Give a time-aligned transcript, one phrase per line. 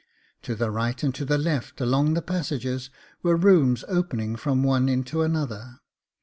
[0.41, 2.89] To the right and to the left along the passages
[3.21, 5.75] were rooms opening from one into another.